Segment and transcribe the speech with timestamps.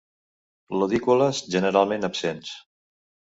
[0.83, 2.55] Lodícules generalment absents.